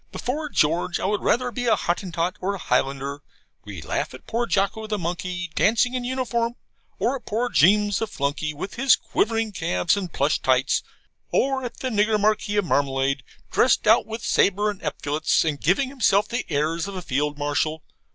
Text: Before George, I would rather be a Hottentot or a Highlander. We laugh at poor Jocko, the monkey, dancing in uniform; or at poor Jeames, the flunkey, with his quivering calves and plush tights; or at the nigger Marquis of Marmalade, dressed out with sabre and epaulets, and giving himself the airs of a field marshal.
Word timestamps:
Before 0.11 0.49
George, 0.49 0.99
I 0.99 1.05
would 1.05 1.21
rather 1.21 1.51
be 1.51 1.67
a 1.67 1.75
Hottentot 1.75 2.35
or 2.41 2.55
a 2.55 2.57
Highlander. 2.57 3.21
We 3.65 3.83
laugh 3.83 4.15
at 4.15 4.25
poor 4.25 4.47
Jocko, 4.47 4.87
the 4.87 4.97
monkey, 4.97 5.51
dancing 5.53 5.93
in 5.93 6.03
uniform; 6.03 6.55
or 6.97 7.15
at 7.15 7.27
poor 7.27 7.49
Jeames, 7.49 7.99
the 7.99 8.07
flunkey, 8.07 8.51
with 8.51 8.73
his 8.77 8.95
quivering 8.95 9.51
calves 9.51 9.95
and 9.95 10.11
plush 10.11 10.39
tights; 10.39 10.81
or 11.31 11.63
at 11.63 11.77
the 11.81 11.89
nigger 11.89 12.19
Marquis 12.19 12.55
of 12.57 12.65
Marmalade, 12.65 13.21
dressed 13.51 13.85
out 13.85 14.07
with 14.07 14.23
sabre 14.25 14.71
and 14.71 14.81
epaulets, 14.81 15.45
and 15.45 15.61
giving 15.61 15.89
himself 15.89 16.27
the 16.27 16.47
airs 16.51 16.87
of 16.87 16.95
a 16.95 17.03
field 17.03 17.37
marshal. 17.37 17.83